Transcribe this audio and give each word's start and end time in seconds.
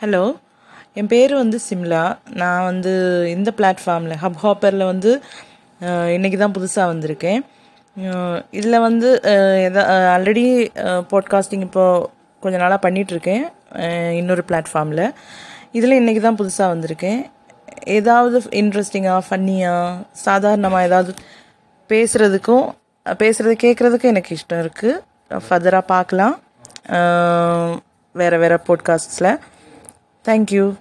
Hello 0.00 0.24
என் 1.00 1.08
பேர் 1.12 1.32
வந்து 1.34 1.58
சிம்லா. 1.66 2.00
நான் 2.40 2.64
வந்து 2.64 2.90
இந்த 3.34 3.50
பிளாட்ஃபார்மில் 3.58 4.18
ஹப் 4.22 4.40
ஹாப்பரில் 4.42 4.84
வந்து 4.90 5.10
இன்றைக்கி 6.16 6.38
தான் 6.42 6.54
புதுசாக 6.56 6.90
வந்திருக்கேன். 6.92 7.40
இதில் 8.58 8.78
வந்து 8.86 9.08
எதா 9.68 9.84
ஆல்ரெடி 10.16 10.44
பாட்காஸ்டிங் 11.12 11.64
இப்போது 11.68 12.04
கொஞ்ச 12.42 12.60
நாளாக 12.62 12.80
பண்ணிகிட்ருக்கேன் 12.86 13.44
இன்னொரு 14.20 14.44
பிளாட்ஃபார்மில் 14.50 15.04
இதில் 15.78 15.98
இன்றைக்கி 16.00 16.22
தான் 16.26 16.38
புதுசாக 16.42 16.68
வந்திருக்கேன். 16.74 17.20
ஏதாவது 17.98 18.36
இன்ட்ரெஸ்டிங்காக 18.62 19.26
ஃபன்னியாக 19.30 19.96
சாதாரணமாக 20.26 20.88
ஏதாவது 20.90 21.12
பேசுகிறதுக்கும் 21.90 22.64
பேசுகிறது 23.06 23.56
கேட்குறதுக்கும் 23.66 24.14
எனக்கு 24.14 24.36
இஷ்டம் 24.38 24.64
இருக்குது 24.66 25.42
ஃபர்தராக 25.48 25.84
பார்க்கலாம். 25.96 26.34
வேறு 28.14 28.36
வேறு 28.44 28.64
பாட்காஸ்ட்ஸில் 28.68 29.34
Thank 30.26 30.50
you. 30.50 30.76